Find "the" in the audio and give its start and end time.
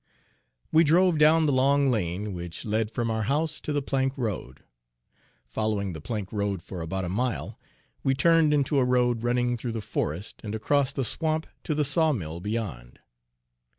1.45-1.51, 3.71-3.83, 5.93-6.01, 9.73-9.79, 10.91-11.05, 11.75-11.85